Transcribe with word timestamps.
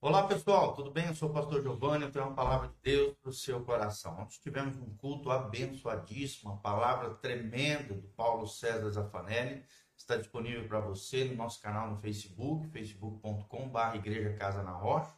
Olá 0.00 0.28
pessoal, 0.28 0.76
tudo 0.76 0.92
bem? 0.92 1.08
Eu 1.08 1.14
sou 1.16 1.28
o 1.28 1.32
pastor 1.32 1.60
Giovanni, 1.60 2.04
eu 2.04 2.12
tenho 2.12 2.26
uma 2.26 2.34
palavra 2.34 2.68
de 2.68 2.74
Deus 2.84 3.16
para 3.20 3.30
o 3.30 3.32
seu 3.32 3.64
coração. 3.64 4.16
Ontem 4.20 4.38
tivemos 4.40 4.76
um 4.76 4.96
culto 4.96 5.28
abençoadíssimo, 5.28 6.52
uma 6.52 6.60
palavra 6.60 7.14
tremenda 7.14 7.94
do 7.94 8.06
Paulo 8.10 8.46
César 8.46 8.88
Zafanelli. 8.92 9.64
Está 9.96 10.16
disponível 10.16 10.68
para 10.68 10.78
você 10.78 11.24
no 11.24 11.34
nosso 11.34 11.60
canal 11.60 11.90
no 11.90 11.96
Facebook, 11.96 12.68
facebook.com.br 12.68 13.96
Igreja 13.96 14.34
Casa 14.34 14.62
na 14.62 14.70
Rocha, 14.70 15.12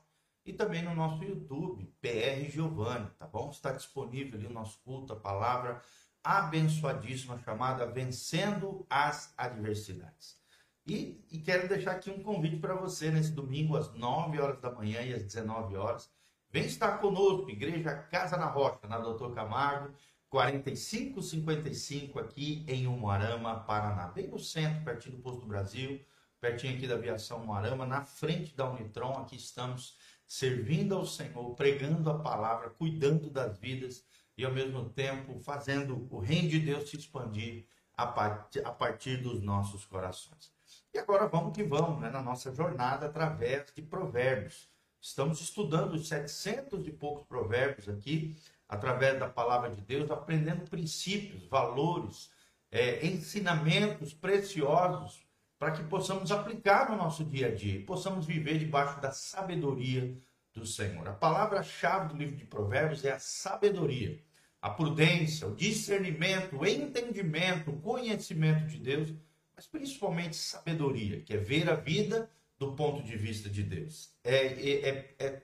e 0.47 0.53
também 0.55 0.83
no 0.83 0.95
nosso 0.95 1.23
YouTube, 1.23 1.85
PR 2.01 2.51
Giovanni, 2.51 3.11
tá 3.19 3.27
bom? 3.27 3.51
Está 3.51 3.73
disponível 3.73 4.39
ali 4.39 4.47
o 4.47 4.53
nosso 4.53 4.81
culto, 4.83 5.13
a 5.13 5.17
palavra 5.17 5.83
abençoadíssima 6.25 7.39
chamada 7.41 7.85
Vencendo 7.85 8.87
as 8.89 9.35
Adversidades. 9.37 10.41
E, 10.87 11.25
e 11.31 11.39
quero 11.39 11.69
deixar 11.69 11.93
aqui 11.93 12.11
um 12.11 12.23
convite 12.23 12.57
para 12.57 12.75
você 12.75 13.11
nesse 13.11 13.33
domingo, 13.33 13.77
às 13.77 13.93
9 13.95 14.41
horas 14.41 14.61
da 14.61 14.71
manhã 14.73 15.03
e 15.03 15.13
às 15.15 15.23
19 15.23 15.77
horas. 15.77 16.11
Vem 16.51 16.65
estar 16.65 16.99
conosco, 16.99 17.49
Igreja 17.51 17.95
Casa 17.95 18.37
na 18.37 18.47
Rocha, 18.47 18.89
na 18.89 18.99
Doutor 18.99 19.35
Camargo, 19.35 19.95
4555 20.29 22.19
aqui 22.19 22.65
em 22.67 22.87
Umuarama, 22.87 23.61
Paraná. 23.61 24.09
Bem 24.09 24.29
no 24.29 24.39
centro, 24.39 24.85
pertinho 24.85 25.17
do 25.17 25.23
Posto 25.23 25.41
do 25.43 25.47
Brasil, 25.47 26.05
pertinho 26.41 26.75
aqui 26.75 26.87
da 26.89 26.95
Aviação 26.95 27.43
Umuarama, 27.43 27.87
na 27.87 28.03
frente 28.03 28.57
da 28.57 28.69
Unitron. 28.69 29.19
Aqui 29.19 29.37
estamos 29.37 29.97
servindo 30.27 30.95
ao 30.97 31.05
Senhor, 31.05 31.55
pregando 31.55 32.11
a 32.11 32.19
palavra, 32.19 32.71
cuidando 32.71 33.31
das 33.31 33.59
vidas 33.59 34.05
e 34.37 34.45
ao 34.45 34.53
mesmo 34.53 34.89
tempo 34.89 35.39
fazendo 35.41 36.09
o 36.11 36.19
reino 36.19 36.49
de 36.49 36.61
Deus 36.61 36.89
se 36.89 36.97
expandir 36.97 37.67
a 37.97 38.07
partir, 38.07 38.65
a 38.65 38.73
partir 38.73 39.19
dos 39.19 39.43
nossos 39.43 39.85
corações. 39.85 40.60
E 40.93 40.99
agora 40.99 41.29
vamos 41.29 41.55
que 41.55 41.63
vamos, 41.63 42.01
né, 42.01 42.11
na 42.11 42.21
nossa 42.21 42.53
jornada 42.53 43.07
através 43.07 43.73
de 43.75 43.81
provérbios. 43.81 44.69
Estamos 45.01 45.41
estudando 45.41 45.95
os 45.95 46.09
700 46.09 46.87
e 46.87 46.91
poucos 46.91 47.25
provérbios 47.27 47.89
aqui, 47.89 48.37
através 48.69 49.19
da 49.19 49.29
palavra 49.29 49.71
de 49.71 49.81
Deus, 49.81 50.11
aprendendo 50.11 50.69
princípios, 50.69 51.47
valores, 51.47 52.31
é, 52.71 53.05
ensinamentos 53.07 54.13
preciosos 54.13 55.25
para 55.59 55.73
que 55.73 55.83
possamos 55.85 56.33
aplicar 56.33 56.91
no 56.91 56.97
nosso 56.97 57.25
dia 57.25 57.49
a 57.49 57.55
dia 57.55 57.77
e 57.77 57.85
possamos 57.85 58.27
viver 58.27 58.59
debaixo 58.59 59.01
da 59.01 59.13
sabedoria 59.13 60.17
do 60.53 60.67
Senhor. 60.67 61.07
A 61.07 61.13
palavra-chave 61.13 62.09
do 62.09 62.17
livro 62.17 62.37
de 62.37 62.45
Provérbios 62.45 63.05
é 63.05 63.13
a 63.13 63.19
sabedoria, 63.19 64.23
a 64.61 64.71
prudência, 64.71 65.47
o 65.47 65.55
discernimento, 65.55 66.57
o 66.57 66.67
entendimento, 66.67 67.71
o 67.71 67.81
conhecimento 67.81 68.67
de 68.67 68.79
Deus 68.79 69.15
mas 69.61 69.67
principalmente 69.67 70.37
sabedoria, 70.37 71.21
que 71.21 71.35
é 71.35 71.37
ver 71.37 71.69
a 71.69 71.75
vida 71.75 72.31
do 72.59 72.73
ponto 72.73 73.03
de 73.03 73.15
vista 73.15 73.51
de 73.51 73.63
Deus. 73.63 74.11
É, 74.25 74.47
é, 74.47 74.89
é, 74.89 75.15
é, 75.19 75.43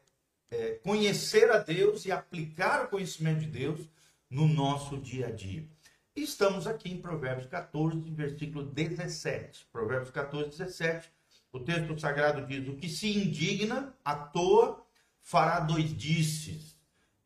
é 0.51 0.71
conhecer 0.77 1.51
a 1.51 1.59
Deus 1.59 2.07
e 2.07 2.11
aplicar 2.11 2.87
o 2.87 2.89
conhecimento 2.89 3.41
de 3.41 3.47
Deus 3.47 3.87
no 4.31 4.49
nosso 4.49 4.97
dia 4.97 5.27
a 5.27 5.31
dia. 5.31 5.69
Estamos 6.15 6.67
aqui 6.67 6.91
em 6.91 6.99
Provérbios 6.99 7.47
14, 7.49 8.01
versículo 8.09 8.65
17. 8.65 9.67
Provérbios 9.71 10.11
14, 10.11 10.49
17. 10.49 11.11
O 11.53 11.61
texto 11.61 12.01
sagrado 12.01 12.47
diz: 12.47 12.67
O 12.69 12.77
que 12.77 12.89
se 12.89 13.19
indigna 13.19 13.95
à 14.03 14.15
toa 14.15 14.83
fará 15.21 15.61
dois 15.61 15.95
disses, 15.95 16.75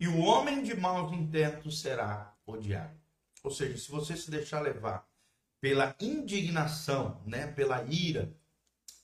e 0.00 0.08
o 0.08 0.18
homem 0.18 0.60
de 0.64 0.74
maus 0.74 1.12
intentos 1.12 1.82
será 1.82 2.34
odiado. 2.44 2.98
Ou 3.44 3.50
seja, 3.52 3.78
se 3.78 3.88
você 3.88 4.16
se 4.16 4.28
deixar 4.28 4.60
levar 4.60 5.08
pela 5.60 5.94
indignação, 6.00 7.20
né, 7.26 7.46
pela 7.48 7.84
ira, 7.84 8.34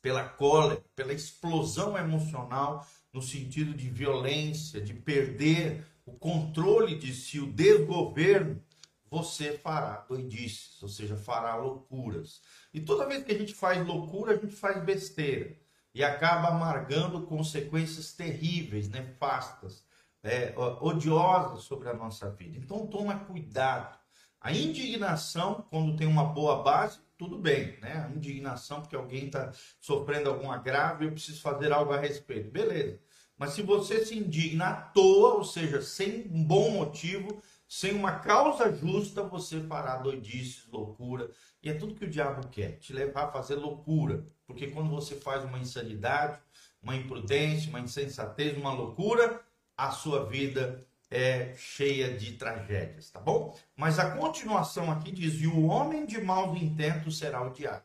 pela 0.00 0.28
cólera, 0.28 0.82
pela 0.94 1.12
explosão 1.12 1.98
emocional 1.98 2.86
no 3.12 3.20
sentido 3.20 3.74
de 3.74 3.90
violência, 3.90 4.80
de 4.80 4.94
perder 4.94 5.84
o 6.04 6.12
controle 6.12 6.96
de 6.96 7.12
si, 7.12 7.40
o 7.40 7.52
desgoverno, 7.52 8.62
você 9.10 9.56
fará 9.58 10.04
doidices, 10.08 10.82
ou 10.82 10.88
seja, 10.88 11.16
fará 11.16 11.56
loucuras. 11.56 12.40
E 12.72 12.80
toda 12.80 13.06
vez 13.06 13.24
que 13.24 13.32
a 13.32 13.38
gente 13.38 13.54
faz 13.54 13.84
loucura, 13.86 14.32
a 14.32 14.36
gente 14.36 14.54
faz 14.54 14.82
besteira 14.84 15.56
e 15.94 16.04
acaba 16.04 16.48
amargando 16.48 17.26
consequências 17.26 18.12
terríveis, 18.12 18.88
nefastas, 18.88 19.84
é, 20.22 20.52
odiosas 20.56 21.64
sobre 21.64 21.88
a 21.88 21.94
nossa 21.94 22.30
vida. 22.30 22.58
Então 22.58 22.86
toma 22.86 23.18
cuidado 23.20 23.96
a 24.46 24.52
indignação, 24.52 25.66
quando 25.70 25.96
tem 25.96 26.06
uma 26.06 26.22
boa 26.22 26.62
base, 26.62 27.00
tudo 27.18 27.36
bem, 27.36 27.76
né? 27.80 28.06
A 28.06 28.16
indignação 28.16 28.80
porque 28.80 28.94
alguém 28.94 29.26
está 29.26 29.50
sofrendo 29.80 30.28
algum 30.28 30.52
e 30.52 31.04
eu 31.04 31.10
preciso 31.10 31.40
fazer 31.40 31.72
algo 31.72 31.92
a 31.92 31.98
respeito. 31.98 32.48
Beleza. 32.48 33.00
Mas 33.36 33.54
se 33.54 33.62
você 33.62 34.06
se 34.06 34.16
indigna 34.16 34.66
à 34.66 34.74
toa, 34.74 35.34
ou 35.34 35.44
seja, 35.44 35.82
sem 35.82 36.30
um 36.30 36.44
bom 36.44 36.70
motivo, 36.70 37.42
sem 37.68 37.92
uma 37.92 38.20
causa 38.20 38.72
justa, 38.72 39.20
você 39.24 39.60
fará 39.62 39.96
doidices, 39.96 40.68
loucura. 40.70 41.28
E 41.60 41.68
é 41.68 41.74
tudo 41.74 41.96
que 41.96 42.04
o 42.04 42.10
diabo 42.10 42.46
quer, 42.46 42.78
te 42.78 42.92
levar 42.92 43.24
a 43.24 43.32
fazer 43.32 43.56
loucura. 43.56 44.24
Porque 44.46 44.68
quando 44.68 44.90
você 44.90 45.16
faz 45.16 45.42
uma 45.42 45.58
insanidade, 45.58 46.38
uma 46.80 46.94
imprudência, 46.94 47.68
uma 47.68 47.80
insensatez, 47.80 48.56
uma 48.56 48.72
loucura, 48.72 49.40
a 49.76 49.90
sua 49.90 50.24
vida 50.24 50.86
é 51.10 51.54
cheia 51.54 52.16
de 52.16 52.32
tragédias, 52.32 53.10
tá 53.10 53.20
bom? 53.20 53.56
Mas 53.76 53.98
a 53.98 54.16
continuação 54.16 54.90
aqui 54.90 55.12
diz: 55.12 55.40
e 55.40 55.46
o 55.46 55.66
homem 55.66 56.04
de 56.04 56.20
maus 56.20 56.60
intentos 56.60 57.18
será 57.18 57.42
odiado. 57.42 57.84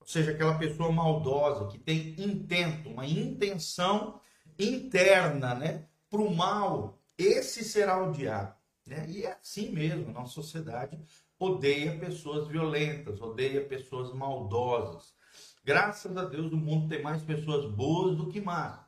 Ou 0.00 0.06
seja, 0.06 0.32
aquela 0.32 0.58
pessoa 0.58 0.90
maldosa 0.90 1.68
que 1.68 1.78
tem 1.78 2.14
intento, 2.18 2.88
uma 2.88 3.06
intenção 3.06 4.20
interna, 4.58 5.54
né, 5.54 5.86
para 6.10 6.20
o 6.20 6.34
mal, 6.34 7.00
esse 7.16 7.64
será 7.64 8.02
odiado. 8.02 8.54
Né? 8.86 9.06
E 9.08 9.24
é 9.24 9.38
assim 9.40 9.70
mesmo, 9.70 10.12
nossa 10.12 10.32
sociedade 10.32 10.98
odeia 11.38 11.98
pessoas 11.98 12.48
violentas, 12.48 13.20
odeia 13.20 13.64
pessoas 13.64 14.12
maldosas. 14.12 15.14
Graças 15.64 16.16
a 16.16 16.24
Deus, 16.24 16.52
o 16.52 16.56
mundo 16.56 16.88
tem 16.88 17.02
mais 17.02 17.22
pessoas 17.22 17.70
boas 17.72 18.16
do 18.16 18.28
que 18.28 18.40
más, 18.40 18.80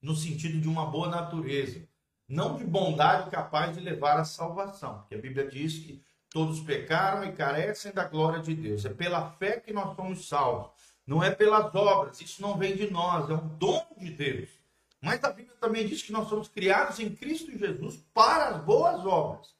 no 0.00 0.14
sentido 0.14 0.60
de 0.60 0.68
uma 0.68 0.86
boa 0.86 1.08
natureza 1.08 1.86
não 2.28 2.56
de 2.56 2.64
bondade 2.64 3.30
capaz 3.30 3.74
de 3.74 3.80
levar 3.80 4.18
à 4.18 4.24
salvação, 4.24 4.98
porque 4.98 5.14
a 5.14 5.20
Bíblia 5.20 5.46
diz 5.46 5.78
que 5.78 6.02
todos 6.30 6.60
pecaram 6.60 7.24
e 7.24 7.32
carecem 7.32 7.92
da 7.92 8.04
glória 8.08 8.40
de 8.40 8.54
Deus. 8.54 8.84
É 8.84 8.88
pela 8.88 9.30
fé 9.32 9.60
que 9.60 9.72
nós 9.72 9.94
somos 9.94 10.26
salvos, 10.26 10.72
não 11.06 11.22
é 11.22 11.30
pelas 11.30 11.74
obras. 11.74 12.20
Isso 12.20 12.42
não 12.42 12.56
vem 12.56 12.74
de 12.76 12.90
nós, 12.90 13.30
é 13.30 13.34
um 13.34 13.48
dom 13.56 13.86
de 13.96 14.10
Deus. 14.10 14.48
Mas 15.00 15.22
a 15.22 15.30
Bíblia 15.30 15.54
também 15.60 15.86
diz 15.86 16.02
que 16.02 16.12
nós 16.12 16.28
somos 16.28 16.48
criados 16.48 16.98
em 16.98 17.14
Cristo 17.14 17.56
Jesus 17.56 18.02
para 18.14 18.48
as 18.48 18.64
boas 18.64 19.04
obras. 19.04 19.54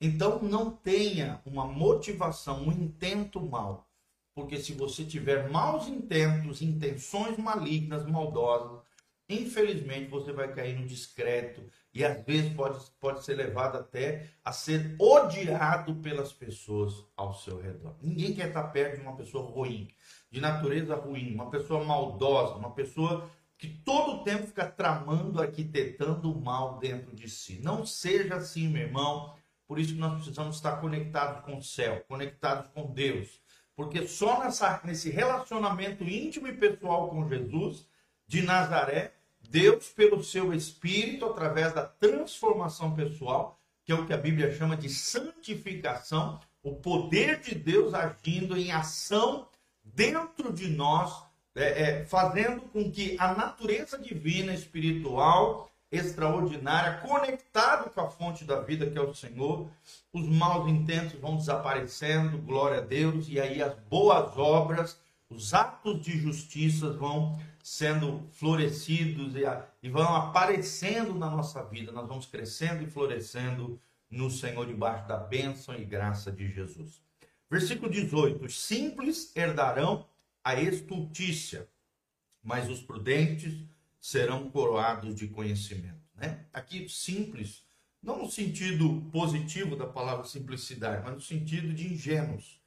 Então 0.00 0.40
não 0.42 0.70
tenha 0.70 1.40
uma 1.46 1.66
motivação, 1.66 2.62
um 2.62 2.72
intento 2.72 3.40
mal. 3.40 3.88
Porque 4.34 4.58
se 4.58 4.72
você 4.72 5.04
tiver 5.04 5.48
maus 5.50 5.88
intentos, 5.88 6.62
intenções 6.62 7.36
malignas, 7.38 8.06
maldosas, 8.06 8.80
infelizmente 9.28 10.08
você 10.08 10.32
vai 10.32 10.52
cair 10.52 10.78
no 10.78 10.86
discreto 10.86 11.62
e 11.92 12.04
às 12.04 12.24
vezes 12.24 12.52
pode, 12.54 12.78
pode 13.00 13.24
ser 13.24 13.34
levado 13.34 13.76
até 13.76 14.30
a 14.44 14.52
ser 14.52 14.94
odiado 14.98 15.96
pelas 15.96 16.32
pessoas 16.32 17.04
ao 17.16 17.34
seu 17.34 17.60
redor. 17.60 17.96
Ninguém 18.00 18.34
quer 18.34 18.48
estar 18.48 18.64
perto 18.64 18.96
de 18.96 19.02
uma 19.02 19.16
pessoa 19.16 19.50
ruim, 19.50 19.88
de 20.30 20.40
natureza 20.40 20.94
ruim, 20.94 21.34
uma 21.34 21.50
pessoa 21.50 21.84
maldosa, 21.84 22.54
uma 22.54 22.72
pessoa 22.72 23.28
que 23.58 23.66
todo 23.66 24.12
o 24.12 24.24
tempo 24.24 24.46
fica 24.46 24.64
tramando, 24.64 25.42
arquitetando 25.42 26.32
o 26.32 26.40
mal 26.40 26.78
dentro 26.78 27.14
de 27.14 27.28
si. 27.28 27.60
Não 27.60 27.84
seja 27.84 28.36
assim, 28.36 28.68
meu 28.68 28.82
irmão. 28.82 29.34
Por 29.66 29.78
isso 29.78 29.92
que 29.94 30.00
nós 30.00 30.14
precisamos 30.14 30.56
estar 30.56 30.80
conectados 30.80 31.44
com 31.44 31.58
o 31.58 31.62
céu, 31.62 32.02
conectados 32.08 32.70
com 32.70 32.92
Deus. 32.92 33.40
Porque 33.74 34.06
só 34.06 34.42
nessa, 34.42 34.80
nesse 34.84 35.10
relacionamento 35.10 36.04
íntimo 36.04 36.46
e 36.46 36.56
pessoal 36.56 37.10
com 37.10 37.28
Jesus 37.28 37.86
de 38.26 38.42
Nazaré 38.42 39.17
Deus, 39.48 39.88
pelo 39.88 40.22
seu 40.22 40.52
Espírito, 40.52 41.24
através 41.24 41.72
da 41.72 41.84
transformação 41.84 42.94
pessoal, 42.94 43.58
que 43.84 43.92
é 43.92 43.94
o 43.94 44.06
que 44.06 44.12
a 44.12 44.18
Bíblia 44.18 44.54
chama 44.54 44.76
de 44.76 44.90
santificação, 44.90 46.38
o 46.62 46.74
poder 46.74 47.40
de 47.40 47.54
Deus 47.54 47.94
agindo 47.94 48.56
em 48.56 48.70
ação 48.70 49.48
dentro 49.82 50.52
de 50.52 50.68
nós, 50.68 51.22
é, 51.54 51.82
é, 51.82 52.04
fazendo 52.04 52.60
com 52.60 52.90
que 52.90 53.16
a 53.18 53.34
natureza 53.34 53.98
divina, 53.98 54.52
espiritual, 54.52 55.70
extraordinária, 55.90 56.98
conectado 56.98 57.90
com 57.90 58.00
a 58.02 58.10
fonte 58.10 58.44
da 58.44 58.60
vida 58.60 58.90
que 58.90 58.98
é 58.98 59.00
o 59.00 59.14
Senhor, 59.14 59.70
os 60.12 60.28
maus 60.28 60.68
intentos 60.68 61.18
vão 61.18 61.36
desaparecendo, 61.36 62.36
glória 62.38 62.78
a 62.78 62.82
Deus, 62.82 63.26
e 63.28 63.40
aí 63.40 63.62
as 63.62 63.74
boas 63.88 64.36
obras, 64.36 65.00
os 65.30 65.52
atos 65.52 66.00
de 66.00 66.18
justiça 66.18 66.90
vão 66.92 67.38
sendo 67.62 68.26
florescidos 68.32 69.34
e, 69.82 69.88
vão 69.90 70.14
aparecendo 70.14 71.14
na 71.14 71.28
nossa 71.28 71.62
vida. 71.64 71.92
Nós 71.92 72.08
vamos 72.08 72.26
crescendo 72.26 72.82
e 72.82 72.90
florescendo 72.90 73.78
no 74.10 74.30
Senhor 74.30 74.66
debaixo 74.66 75.06
da 75.06 75.18
bênção 75.18 75.74
e 75.74 75.84
graça 75.84 76.32
de 76.32 76.48
Jesus. 76.48 77.02
Versículo 77.50 77.90
18: 77.90 78.46
Os 78.46 78.58
simples 78.58 79.34
herdarão 79.36 80.06
a 80.42 80.54
estultícia, 80.54 81.68
mas 82.42 82.70
os 82.70 82.80
prudentes 82.80 83.54
serão 84.00 84.50
coroados 84.50 85.14
de 85.14 85.28
conhecimento. 85.28 85.98
Né? 86.14 86.46
Aqui, 86.52 86.88
simples, 86.88 87.62
não 88.02 88.22
no 88.22 88.30
sentido 88.30 89.02
positivo 89.12 89.76
da 89.76 89.86
palavra 89.86 90.24
simplicidade, 90.24 91.02
mas 91.04 91.14
no 91.14 91.20
sentido 91.20 91.72
de 91.74 91.92
ingênuos. 91.92 92.57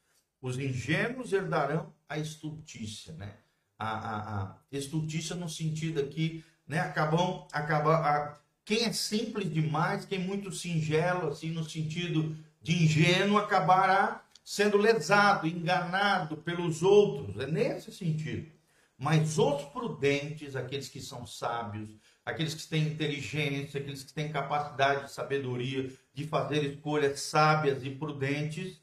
Os 0.42 0.58
ingênuos 0.58 1.32
herdarão 1.32 1.94
a 2.10 2.18
estultícia, 2.18 3.14
né? 3.14 3.36
A, 3.78 3.90
a, 3.90 4.44
a 4.44 4.58
estultícia 4.72 5.36
no 5.36 5.48
sentido 5.48 6.00
aqui, 6.00 6.44
né? 6.68 6.80
Acabam, 6.80 7.48
acaba, 7.52 7.96
a, 7.98 8.38
quem 8.66 8.86
é 8.86 8.94
simples 8.94 9.52
demais, 9.52 10.06
quem 10.06 10.22
é 10.22 10.24
muito 10.24 10.52
singelo, 10.52 11.30
assim, 11.30 11.52
no 11.52 11.68
sentido 11.70 12.36
de 12.62 12.84
ingênuo, 12.84 13.38
acabará 13.38 14.24
sendo 14.44 14.78
lesado, 14.78 15.48
enganado 15.48 16.38
pelos 16.38 16.82
outros. 16.82 17.38
É 17.40 17.48
nesse 17.48 17.92
sentido. 17.92 18.52
Mas 18.98 19.40
os 19.40 19.64
prudentes, 19.66 20.56
aqueles 20.56 20.88
que 20.88 21.02
são 21.02 21.26
sábios, 21.26 21.90
aqueles 22.26 22.54
que 22.54 22.68
têm 22.68 22.84
inteligência, 22.84 23.80
aqueles 23.80 24.04
que 24.04 24.14
têm 24.14 24.32
capacidade 24.32 25.06
de 25.06 25.12
sabedoria, 25.12 25.92
de 26.14 26.28
fazer 26.28 26.64
escolhas 26.64 27.22
sábias 27.22 27.84
e 27.84 27.90
prudentes, 27.90 28.80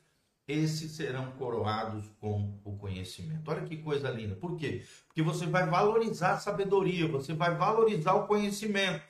esses 0.48 0.92
serão 0.92 1.30
coroados 1.32 2.06
com 2.18 2.58
o 2.64 2.76
conhecimento. 2.78 3.50
Olha 3.50 3.66
que 3.66 3.76
coisa 3.76 4.08
linda. 4.08 4.34
Por 4.34 4.56
quê? 4.56 4.82
Porque 5.06 5.22
você 5.22 5.46
vai 5.46 5.68
valorizar 5.68 6.32
a 6.32 6.38
sabedoria, 6.38 7.06
você 7.06 7.34
vai 7.34 7.54
valorizar 7.54 8.14
o 8.14 8.26
conhecimento. 8.26 9.02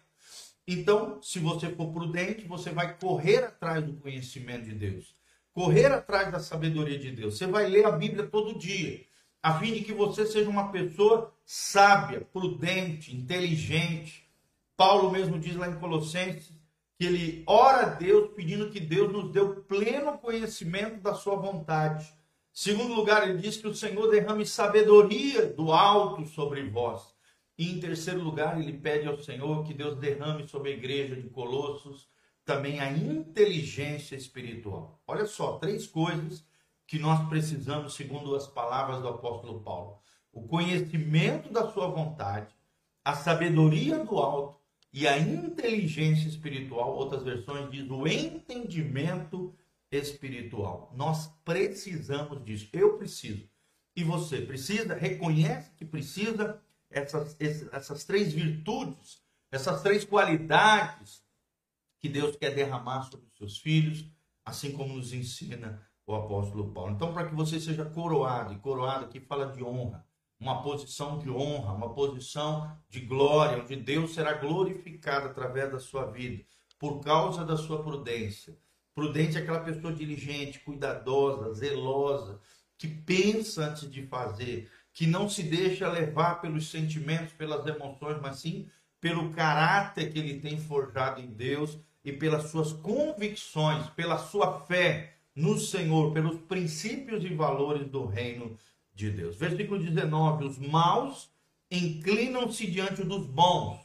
Então, 0.66 1.22
se 1.22 1.38
você 1.38 1.70
for 1.70 1.92
prudente, 1.92 2.44
você 2.44 2.70
vai 2.70 2.98
correr 2.98 3.44
atrás 3.44 3.84
do 3.84 3.94
conhecimento 3.94 4.64
de 4.64 4.74
Deus, 4.74 5.14
correr 5.54 5.86
atrás 5.86 6.30
da 6.30 6.40
sabedoria 6.40 6.98
de 6.98 7.12
Deus. 7.12 7.38
Você 7.38 7.46
vai 7.46 7.68
ler 7.68 7.86
a 7.86 7.92
Bíblia 7.92 8.26
todo 8.26 8.58
dia 8.58 9.06
a 9.42 9.58
fim 9.58 9.72
de 9.72 9.82
que 9.82 9.92
você 9.92 10.26
seja 10.26 10.50
uma 10.50 10.70
pessoa 10.70 11.32
sábia, 11.46 12.20
prudente, 12.20 13.16
inteligente. 13.16 14.28
Paulo 14.76 15.10
mesmo 15.10 15.38
diz 15.38 15.56
lá 15.56 15.68
em 15.68 15.78
Colossenses 15.78 16.57
que 16.98 17.06
ele 17.06 17.44
ora 17.46 17.82
a 17.82 17.88
Deus 17.90 18.32
pedindo 18.34 18.70
que 18.70 18.80
Deus 18.80 19.12
nos 19.12 19.30
dê 19.30 19.40
o 19.40 19.62
pleno 19.62 20.18
conhecimento 20.18 21.00
da 21.00 21.14
sua 21.14 21.36
vontade. 21.36 22.12
Segundo 22.52 22.92
lugar, 22.92 23.28
ele 23.28 23.38
diz 23.38 23.56
que 23.56 23.68
o 23.68 23.74
Senhor 23.74 24.10
derrame 24.10 24.44
sabedoria 24.44 25.46
do 25.46 25.72
alto 25.72 26.26
sobre 26.26 26.68
vós. 26.68 27.14
E 27.56 27.70
em 27.70 27.78
terceiro 27.78 28.20
lugar, 28.20 28.60
ele 28.60 28.72
pede 28.72 29.06
ao 29.06 29.16
Senhor 29.16 29.64
que 29.64 29.72
Deus 29.72 29.96
derrame 29.98 30.48
sobre 30.48 30.72
a 30.72 30.74
igreja 30.74 31.14
de 31.14 31.28
Colossos 31.28 32.08
também 32.44 32.80
a 32.80 32.90
inteligência 32.90 34.16
espiritual. 34.16 35.00
Olha 35.06 35.26
só, 35.26 35.58
três 35.58 35.86
coisas 35.86 36.44
que 36.84 36.98
nós 36.98 37.28
precisamos, 37.28 37.94
segundo 37.94 38.34
as 38.34 38.46
palavras 38.46 39.02
do 39.02 39.08
apóstolo 39.08 39.60
Paulo: 39.60 39.98
o 40.32 40.48
conhecimento 40.48 41.52
da 41.52 41.70
sua 41.70 41.86
vontade, 41.86 42.52
a 43.04 43.14
sabedoria 43.14 44.02
do 44.02 44.18
alto 44.18 44.57
e 44.98 45.06
a 45.06 45.16
inteligência 45.16 46.26
espiritual. 46.26 46.96
Outras 46.96 47.22
versões 47.22 47.70
diz 47.70 47.88
o 47.88 48.04
entendimento 48.04 49.54
espiritual. 49.92 50.92
Nós 50.96 51.28
precisamos 51.44 52.44
disso. 52.44 52.68
Eu 52.72 52.98
preciso. 52.98 53.48
E 53.94 54.02
você 54.02 54.40
precisa, 54.40 54.94
reconhece 54.94 55.70
que 55.76 55.84
precisa 55.84 56.60
essas, 56.90 57.36
essas 57.38 58.04
três 58.04 58.32
virtudes, 58.32 59.22
essas 59.52 59.82
três 59.82 60.04
qualidades 60.04 61.22
que 62.00 62.08
Deus 62.08 62.34
quer 62.34 62.52
derramar 62.52 63.02
sobre 63.02 63.28
os 63.28 63.36
seus 63.36 63.56
filhos, 63.56 64.04
assim 64.44 64.72
como 64.72 64.94
nos 64.94 65.12
ensina 65.12 65.80
o 66.04 66.12
apóstolo 66.12 66.72
Paulo. 66.72 66.96
Então, 66.96 67.12
para 67.12 67.28
que 67.28 67.36
você 67.36 67.60
seja 67.60 67.84
coroado, 67.84 68.52
e 68.52 68.58
coroado 68.58 69.04
aqui 69.04 69.20
fala 69.20 69.46
de 69.52 69.62
honra, 69.62 70.04
uma 70.38 70.62
posição 70.62 71.18
de 71.18 71.28
honra, 71.28 71.72
uma 71.72 71.92
posição 71.92 72.76
de 72.88 73.00
glória, 73.00 73.62
onde 73.62 73.74
Deus 73.76 74.14
será 74.14 74.34
glorificado 74.34 75.28
através 75.28 75.70
da 75.70 75.80
sua 75.80 76.06
vida, 76.06 76.44
por 76.78 77.00
causa 77.00 77.44
da 77.44 77.56
sua 77.56 77.82
prudência. 77.82 78.56
Prudente 78.94 79.36
é 79.36 79.40
aquela 79.40 79.60
pessoa 79.60 79.92
diligente, 79.92 80.60
cuidadosa, 80.60 81.54
zelosa, 81.54 82.40
que 82.76 82.86
pensa 82.86 83.66
antes 83.66 83.90
de 83.90 84.06
fazer, 84.06 84.70
que 84.92 85.06
não 85.06 85.28
se 85.28 85.42
deixa 85.42 85.90
levar 85.90 86.40
pelos 86.40 86.70
sentimentos, 86.70 87.32
pelas 87.32 87.66
emoções, 87.66 88.18
mas 88.20 88.38
sim 88.38 88.68
pelo 89.00 89.30
caráter 89.30 90.12
que 90.12 90.18
ele 90.18 90.40
tem 90.40 90.58
forjado 90.58 91.20
em 91.20 91.28
Deus 91.28 91.78
e 92.04 92.12
pelas 92.12 92.50
suas 92.50 92.72
convicções, 92.72 93.88
pela 93.90 94.18
sua 94.18 94.60
fé 94.60 95.14
no 95.34 95.56
Senhor, 95.56 96.12
pelos 96.12 96.40
princípios 96.40 97.24
e 97.24 97.32
valores 97.32 97.88
do 97.88 98.06
reino 98.06 98.56
de 98.98 99.10
Deus. 99.10 99.36
Versículo 99.36 99.80
19: 99.80 100.44
Os 100.44 100.58
maus 100.58 101.30
inclinam-se 101.70 102.66
diante 102.66 103.04
dos 103.04 103.26
bons, 103.26 103.80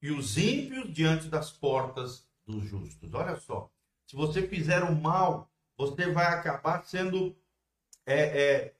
e 0.00 0.12
os 0.12 0.38
ímpios 0.38 0.92
diante 0.94 1.26
das 1.26 1.50
portas 1.50 2.26
dos 2.46 2.64
justos. 2.64 3.12
Olha 3.12 3.36
só, 3.36 3.68
se 4.06 4.14
você 4.14 4.46
fizer 4.46 4.84
o 4.84 4.94
mal, 4.94 5.50
você 5.76 6.10
vai 6.12 6.26
acabar 6.26 6.84
sendo. 6.84 7.36
É, 8.06 8.42
é, 8.42 8.74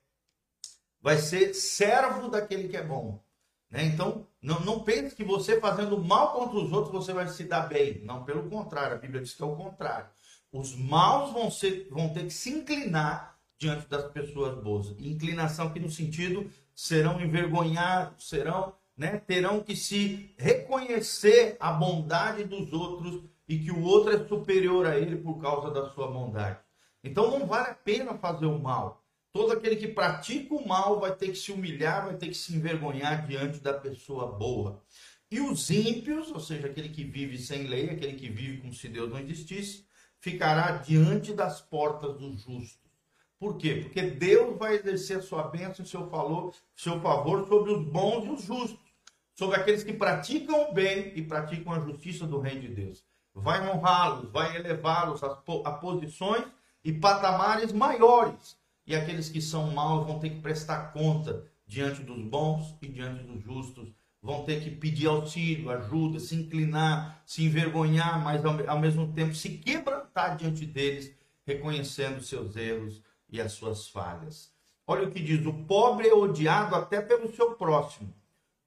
vai 1.03 1.19
ser 1.19 1.53
servo 1.55 2.29
daquele 2.29 2.69
que 2.69 2.77
é 2.77 2.83
bom. 2.83 3.23
Né? 3.69 3.85
Então, 3.85 4.27
não, 4.41 4.61
não 4.61 4.81
pense 4.81 5.15
que 5.15 5.25
você 5.25 5.61
fazendo 5.61 5.99
mal 5.99 6.33
contra 6.33 6.57
os 6.57 6.73
outros 6.73 6.93
você 6.95 7.13
vai 7.13 7.29
se 7.29 7.45
dar 7.45 7.69
bem. 7.69 8.03
Não, 8.05 8.25
pelo 8.25 8.49
contrário, 8.49 8.97
a 8.97 8.99
Bíblia 8.99 9.21
diz 9.21 9.35
que 9.35 9.43
é 9.43 9.47
o 9.47 9.57
contrário. 9.57 10.09
Os 10.51 10.75
maus 10.75 11.33
vão, 11.33 11.51
ser, 11.51 11.89
vão 11.91 12.09
ter 12.09 12.25
que 12.25 12.31
se 12.31 12.49
inclinar 12.49 13.38
diante 13.59 13.89
das 13.89 14.11
pessoas 14.13 14.63
boas. 14.63 14.95
Inclinação 14.99 15.71
que 15.71 15.81
no 15.81 15.91
sentido 15.91 16.49
serão 16.75 17.21
envergonhados, 17.21 18.29
serão, 18.29 18.73
né, 18.97 19.19
terão 19.27 19.61
que 19.61 19.75
se 19.75 20.33
reconhecer 20.39 21.57
a 21.59 21.73
bondade 21.73 22.45
dos 22.45 22.73
outros 22.73 23.25
e 23.49 23.59
que 23.59 23.71
o 23.71 23.83
outro 23.83 24.15
é 24.15 24.27
superior 24.29 24.87
a 24.87 24.97
ele 24.97 25.17
por 25.17 25.41
causa 25.41 25.71
da 25.71 25.91
sua 25.91 26.09
bondade. 26.09 26.59
Então 27.03 27.31
não 27.31 27.47
vale 27.47 27.71
a 27.71 27.75
pena 27.75 28.15
fazer 28.15 28.47
o 28.47 28.59
mal. 28.59 29.05
Todo 29.33 29.53
aquele 29.53 29.77
que 29.77 29.89
pratica 29.89 30.55
o 30.55 30.67
mal 30.67 31.01
vai 31.01 31.15
ter 31.15 31.29
que 31.29 31.37
se 31.37 31.53
humilhar, 31.53 32.07
vai 32.07 32.17
ter 32.17 32.29
que 32.29 32.35
se 32.35 32.55
envergonhar 32.55 33.27
diante 33.27 33.59
da 33.59 33.75
pessoa 33.75 34.27
boa. 34.33 34.83
E 35.31 35.41
os 35.41 35.71
ímpios, 35.71 36.31
ou 36.31 36.41
seja, 36.41 36.67
aquele 36.67 36.89
que 36.89 37.05
vive 37.05 37.37
sem 37.39 37.67
lei, 37.67 37.91
aquele 37.91 38.15
que 38.15 38.29
vive 38.29 38.63
como 38.63 38.73
se 38.73 38.89
Deus 38.89 39.11
não 39.11 39.19
existisse, 39.19 39.87
ficará 40.19 40.79
diante 40.79 41.35
das 41.35 41.61
portas 41.61 42.17
dos 42.17 42.43
justos. 42.43 42.88
Por 43.39 43.57
quê? 43.57 43.77
Porque 43.83 44.03
Deus 44.03 44.59
vai 44.59 44.75
exercer 44.75 45.19
a 45.19 45.23
sua 45.23 45.45
bênção 45.45 45.85
e 45.85 45.89
seu 45.89 46.09
favor, 46.09 46.53
seu 46.75 47.01
favor 47.01 47.47
sobre 47.47 47.73
os 47.73 47.85
bons 47.85 48.25
e 48.25 48.31
os 48.31 48.43
justos, 48.43 48.79
sobre 49.35 49.57
aqueles 49.57 49.85
que 49.85 49.93
praticam 49.93 50.71
o 50.71 50.75
bem 50.75 51.13
e 51.15 51.23
praticam 51.23 51.73
a 51.73 51.81
justiça 51.81 52.27
do 52.27 52.41
reino 52.41 52.63
de 52.63 52.69
Deus. 52.69 53.05
Vai 53.33 53.69
honrá-los, 53.71 54.31
vai 54.33 54.57
elevá-los 54.57 55.23
a, 55.23 55.41
a 55.65 55.73
posições 55.73 56.45
e 56.85 56.93
patamares 56.93 57.73
maiores. 57.73 58.59
E 58.85 58.97
aqueles 58.97 59.29
que 59.29 59.41
são 59.41 59.71
maus 59.71 60.07
vão 60.07 60.19
ter 60.19 60.31
que 60.31 60.41
prestar 60.41 60.93
conta 60.93 61.45
diante 61.65 62.03
dos 62.03 62.21
bons 62.25 62.75
e 62.83 62.89
diante 62.89 63.23
dos 63.23 63.45
justos 63.45 63.93
vão 64.21 64.45
ter 64.45 64.61
que 64.63 64.71
pedir 64.71 65.07
auxílio, 65.07 65.71
ajuda, 65.71 66.19
se 66.19 66.35
inclinar, 66.35 67.23
se 67.25 67.45
envergonhar, 67.45 68.23
mas 68.23 68.45
ao, 68.45 68.69
ao 68.69 68.81
mesmo 68.81 69.13
tempo 69.13 69.35
se 69.35 69.51
quebrantar 69.51 70.37
diante 70.37 70.67
deles, 70.67 71.15
reconhecendo 71.47 72.21
seus 72.21 72.57
erros 72.57 73.01
e 73.29 73.41
as 73.41 73.53
suas 73.53 73.89
falhas. 73.89 74.53
Olha 74.87 75.07
o 75.07 75.11
que 75.11 75.21
diz: 75.21 75.45
o 75.47 75.53
pobre 75.65 76.09
é 76.09 76.15
odiado 76.15 76.75
até 76.75 77.01
pelo 77.01 77.35
seu 77.35 77.55
próximo, 77.55 78.15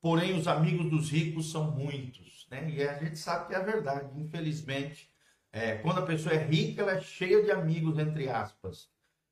porém 0.01 0.37
os 0.37 0.47
amigos 0.47 0.89
dos 0.89 1.09
ricos 1.09 1.51
são 1.51 1.71
muitos. 1.71 2.47
Né? 2.49 2.69
E 2.69 2.83
a 2.83 2.97
gente 2.99 3.17
sabe 3.17 3.47
que 3.47 3.55
é 3.55 3.59
verdade, 3.59 4.19
infelizmente. 4.19 5.09
É, 5.53 5.75
quando 5.77 5.99
a 5.99 6.05
pessoa 6.05 6.33
é 6.33 6.43
rica, 6.45 6.81
ela 6.81 6.93
é 6.93 7.01
cheia 7.01 7.43
de 7.43 7.51
amigos, 7.51 7.97
entre 7.99 8.29
aspas. 8.29 8.89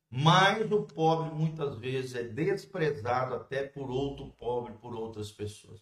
Mas 0.09 0.69
o 0.71 0.83
pobre 0.83 1.33
muitas 1.33 1.77
vezes 1.77 2.15
é 2.15 2.23
desprezado 2.23 3.35
até 3.35 3.63
por 3.63 3.89
outro 3.89 4.31
pobre, 4.31 4.73
por 4.73 4.93
outras 4.93 5.31
pessoas. 5.31 5.79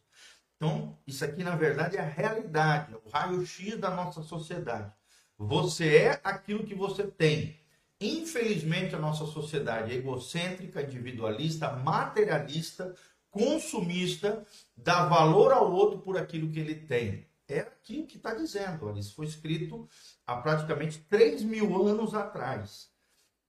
Então, 0.58 0.98
isso 1.08 1.24
aqui, 1.24 1.44
na 1.44 1.56
verdade, 1.56 1.98
é 1.98 2.02
a 2.02 2.06
realidade, 2.06 2.94
é 2.94 2.98
o 2.98 3.10
raio-x 3.10 3.78
da 3.78 3.92
nossa 3.92 4.22
sociedade. 4.22 4.92
Você 5.38 5.96
é 5.96 6.22
aquilo 6.24 6.66
que 6.66 6.76
você 6.76 7.06
tem. 7.06 7.58
Infelizmente, 8.00 8.96
a 8.96 9.00
nossa 9.00 9.26
sociedade 9.26 9.92
é 9.92 9.96
egocêntrica, 9.96 10.82
individualista, 10.82 11.72
materialista, 11.72 12.94
consumista, 13.32 14.46
dá 14.76 15.08
valor 15.08 15.52
ao 15.52 15.72
outro 15.72 16.00
por 16.00 16.18
aquilo 16.18 16.52
que 16.52 16.60
ele 16.60 16.76
tem. 16.76 17.26
É 17.48 17.60
aqui 17.60 18.04
que 18.04 18.18
está 18.18 18.34
dizendo. 18.34 18.86
Olha, 18.86 19.00
isso 19.00 19.16
foi 19.16 19.26
escrito 19.26 19.88
há 20.26 20.36
praticamente 20.36 21.00
3 21.10 21.44
mil 21.44 21.88
anos 21.88 22.14
atrás 22.14 22.90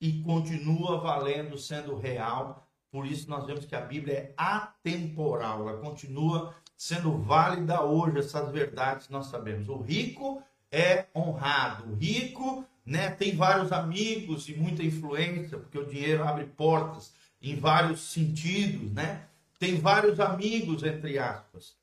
e 0.00 0.22
continua 0.22 0.98
valendo, 0.98 1.58
sendo 1.58 1.96
real. 1.96 2.66
Por 2.90 3.06
isso, 3.06 3.28
nós 3.28 3.44
vemos 3.44 3.66
que 3.66 3.74
a 3.74 3.80
Bíblia 3.80 4.14
é 4.14 4.34
atemporal, 4.36 5.68
ela 5.68 5.80
continua 5.80 6.54
sendo 6.76 7.18
válida 7.18 7.82
hoje 7.82 8.18
essas 8.18 8.50
verdades 8.52 9.08
nós 9.08 9.26
sabemos. 9.26 9.68
O 9.68 9.78
rico 9.78 10.40
é 10.70 11.06
honrado, 11.14 11.90
o 11.90 11.96
rico 11.96 12.64
né, 12.88 13.10
tem 13.10 13.36
vários 13.36 13.70
amigos 13.70 14.48
e 14.48 14.54
muita 14.54 14.82
influência, 14.82 15.58
porque 15.58 15.78
o 15.78 15.86
dinheiro 15.86 16.24
abre 16.24 16.46
portas 16.46 17.12
em 17.40 17.54
vários 17.54 18.00
sentidos, 18.00 18.90
né? 18.92 19.28
Tem 19.58 19.78
vários 19.78 20.18
amigos, 20.18 20.82
entre 20.82 21.18
aspas. 21.18 21.76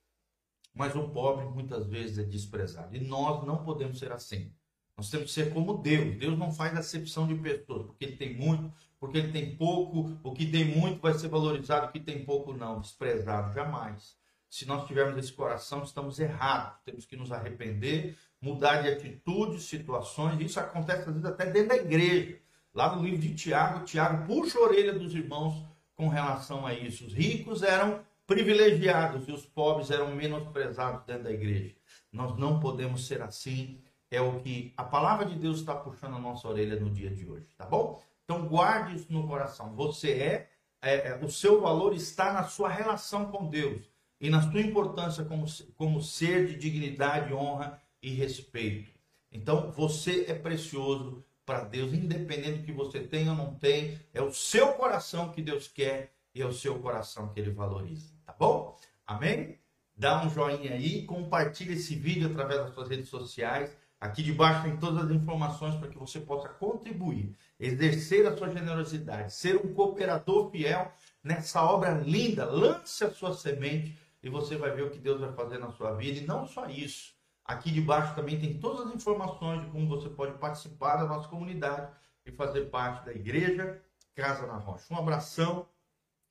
mas 0.73 0.93
o 0.95 1.07
pobre 1.07 1.45
muitas 1.45 1.85
vezes 1.87 2.17
é 2.17 2.23
desprezado. 2.23 2.93
E 2.95 2.99
nós 2.99 3.45
não 3.45 3.63
podemos 3.63 3.97
ser 3.97 4.11
assim. 4.11 4.51
Nós 4.97 5.09
temos 5.09 5.27
que 5.27 5.33
ser 5.33 5.53
como 5.53 5.77
Deus. 5.77 6.17
Deus 6.17 6.37
não 6.37 6.51
faz 6.51 6.75
acepção 6.75 7.27
de 7.27 7.35
pessoas, 7.35 7.85
porque 7.85 8.03
ele 8.03 8.17
tem 8.17 8.35
muito, 8.35 8.73
porque 8.99 9.19
ele 9.19 9.31
tem 9.31 9.55
pouco. 9.55 10.17
O 10.23 10.33
que 10.33 10.45
tem 10.45 10.65
muito 10.65 10.99
vai 10.99 11.13
ser 11.13 11.29
valorizado, 11.29 11.87
o 11.87 11.91
que 11.91 11.99
tem 11.99 12.25
pouco 12.25 12.51
não, 12.53 12.81
desprezado 12.81 13.53
jamais. 13.53 14.17
Se 14.49 14.65
nós 14.65 14.85
tivermos 14.87 15.17
esse 15.17 15.31
coração, 15.31 15.83
estamos 15.83 16.19
errados. 16.19 16.77
Temos 16.83 17.05
que 17.05 17.15
nos 17.15 17.31
arrepender, 17.31 18.17
mudar 18.45 18.83
de 18.83 18.89
atitude, 18.89 19.59
situações. 19.59 20.39
Isso 20.39 20.59
acontece 20.59 20.99
às 20.99 21.07
vezes 21.07 21.25
até 21.25 21.47
dentro 21.47 21.69
da 21.69 21.77
igreja. 21.77 22.37
Lá 22.73 22.95
no 22.95 23.03
livro 23.03 23.19
de 23.19 23.33
Tiago, 23.33 23.83
Tiago 23.85 24.27
puxa 24.27 24.59
a 24.59 24.61
orelha 24.61 24.93
dos 24.93 25.15
irmãos 25.15 25.65
com 25.95 26.07
relação 26.07 26.65
a 26.65 26.73
isso. 26.73 27.07
Os 27.07 27.13
ricos 27.13 27.63
eram 27.63 28.01
privilegiados 28.27 29.27
e 29.27 29.31
os 29.31 29.45
pobres 29.45 29.89
eram 29.89 30.13
menosprezados 30.13 31.03
dentro 31.05 31.23
da 31.23 31.31
igreja. 31.31 31.75
Nós 32.11 32.37
não 32.37 32.59
podemos 32.59 33.07
ser 33.07 33.21
assim 33.21 33.81
é 34.11 34.21
o 34.21 34.39
que 34.39 34.71
a 34.77 34.83
palavra 34.83 35.25
de 35.25 35.35
Deus 35.35 35.59
está 35.59 35.75
puxando 35.75 36.15
a 36.15 36.19
nossa 36.19 36.47
orelha 36.47 36.79
no 36.79 36.89
dia 36.89 37.09
de 37.09 37.27
hoje, 37.27 37.47
tá 37.57 37.65
bom? 37.65 38.01
Então 38.23 38.47
guarde 38.47 38.95
isso 38.95 39.11
no 39.11 39.27
coração. 39.27 39.75
Você 39.75 40.11
é, 40.11 40.49
é, 40.81 41.09
é 41.09 41.19
o 41.21 41.29
seu 41.29 41.59
valor 41.59 41.93
está 41.93 42.31
na 42.31 42.43
sua 42.43 42.69
relação 42.69 43.25
com 43.25 43.49
Deus 43.49 43.89
e 44.21 44.29
na 44.29 44.41
sua 44.41 44.61
importância 44.61 45.25
como, 45.25 45.45
como 45.75 46.01
ser 46.01 46.47
de 46.47 46.55
dignidade, 46.55 47.33
honra 47.33 47.81
e 48.05 48.13
respeito. 48.13 48.91
Então 49.31 49.71
você 49.71 50.25
é 50.27 50.33
precioso 50.33 51.23
para 51.45 51.63
Deus, 51.63 51.93
independente 51.93 52.59
do 52.59 52.65
que 52.65 52.71
você 52.71 52.99
tem 52.99 53.29
ou 53.29 53.35
não 53.35 53.53
tem, 53.55 53.99
é 54.13 54.21
o 54.21 54.33
seu 54.33 54.73
coração 54.73 55.31
que 55.31 55.41
Deus 55.41 55.67
quer 55.67 56.13
e 56.33 56.41
é 56.41 56.45
o 56.45 56.53
seu 56.53 56.79
coração 56.79 57.29
que 57.29 57.39
Ele 57.39 57.51
valoriza, 57.51 58.13
tá 58.25 58.33
bom? 58.37 58.77
Amém? 59.05 59.59
Dá 59.95 60.23
um 60.23 60.29
joinha 60.29 60.73
aí, 60.73 61.05
compartilha 61.05 61.73
esse 61.73 61.95
vídeo 61.95 62.27
através 62.27 62.61
das 62.61 62.73
suas 62.73 62.89
redes 62.89 63.09
sociais 63.09 63.71
Aqui 63.99 64.21
debaixo 64.21 64.63
tem 64.63 64.77
todas 64.77 65.05
as 65.05 65.11
informações 65.11 65.75
para 65.77 65.87
que 65.87 65.97
você 65.97 66.19
possa 66.19 66.47
contribuir, 66.49 67.35
exercer 67.59 68.27
a 68.27 68.37
sua 68.37 68.51
generosidade, 68.51 69.33
ser 69.33 69.55
um 69.55 69.73
cooperador 69.73 70.51
fiel 70.51 70.91
nessa 71.23 71.63
obra 71.63 71.91
linda. 71.91 72.45
Lance 72.45 73.03
a 73.03 73.09
sua 73.09 73.33
semente 73.33 73.97
e 74.21 74.29
você 74.29 74.57
vai 74.57 74.69
ver 74.71 74.83
o 74.83 74.91
que 74.91 74.99
Deus 74.99 75.19
vai 75.19 75.33
fazer 75.33 75.57
na 75.57 75.71
sua 75.71 75.93
vida. 75.95 76.19
E 76.19 76.25
não 76.27 76.45
só 76.45 76.67
isso. 76.67 77.14
Aqui 77.45 77.71
debaixo 77.71 78.15
também 78.15 78.39
tem 78.39 78.59
todas 78.59 78.87
as 78.87 78.95
informações 78.95 79.61
de 79.61 79.71
como 79.71 79.87
você 79.87 80.09
pode 80.09 80.37
participar 80.39 80.97
da 80.97 81.05
nossa 81.05 81.27
comunidade 81.29 81.91
e 82.25 82.31
fazer 82.31 82.71
parte 82.71 83.05
da 83.05 83.11
igreja 83.11 83.81
Casa 84.15 84.47
na 84.47 84.57
Rocha. 84.57 84.91
Um 84.91 84.97
abração. 84.97 85.67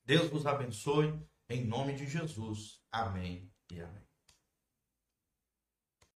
Deus 0.03 0.29
vos 0.29 0.45
abençoe. 0.45 1.17
Em 1.47 1.63
nome 1.63 1.93
de 1.93 2.07
Jesus. 2.07 2.81
Amém 2.91 3.49
e 3.71 3.79
amém. 3.79 4.04